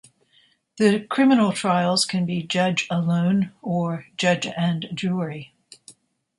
[0.77, 5.53] The criminal trials can be judge alone or judge and jury.